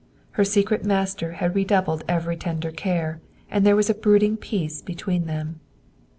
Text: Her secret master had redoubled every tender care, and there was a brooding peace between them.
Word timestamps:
Her 0.31 0.43
secret 0.43 0.83
master 0.83 1.33
had 1.33 1.53
redoubled 1.53 2.03
every 2.07 2.35
tender 2.35 2.71
care, 2.71 3.21
and 3.51 3.63
there 3.63 3.75
was 3.75 3.87
a 3.87 3.93
brooding 3.93 4.35
peace 4.35 4.81
between 4.81 5.27
them. 5.27 5.59